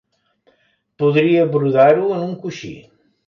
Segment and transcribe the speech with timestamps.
[1.03, 2.73] Podria brodar-ho en un coixí.